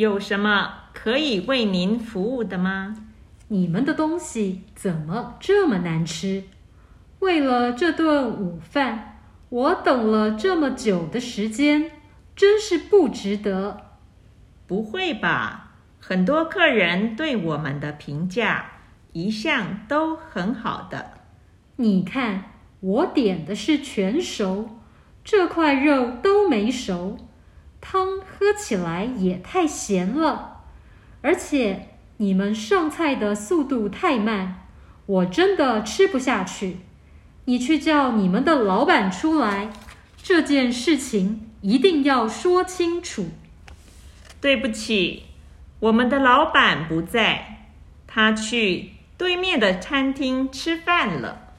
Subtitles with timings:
[0.00, 2.96] 有什么可以为您服务的吗？
[3.48, 6.44] 你们的东西怎么这么难吃？
[7.18, 9.18] 为了这顿午饭，
[9.50, 11.90] 我等了这么久的时间，
[12.34, 13.98] 真是不值得。
[14.66, 15.74] 不会吧？
[16.00, 18.70] 很多客人对我们的评价
[19.12, 21.10] 一向都很好的。
[21.76, 22.44] 你看，
[22.80, 24.80] 我点的是全熟，
[25.22, 27.18] 这块肉都没熟，
[27.80, 30.62] 汤喝起来也太咸了，
[31.22, 34.66] 而且你们上菜的速度太慢，
[35.06, 36.78] 我真的吃不下去。
[37.46, 39.70] 你去叫你们的老板出来，
[40.22, 43.30] 这件事情一定要说清楚。
[44.40, 45.24] 对不起，
[45.80, 47.70] 我们的老板不在，
[48.06, 51.49] 他去对面的餐厅吃饭了。